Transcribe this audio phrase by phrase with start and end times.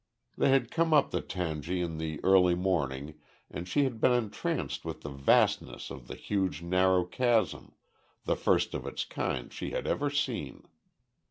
[0.35, 3.19] They had come up the tangi in the early morning
[3.51, 7.73] and she had been entranced with the vastness of the huge narrow chasm,
[8.25, 10.63] the first of its kind she had ever seen.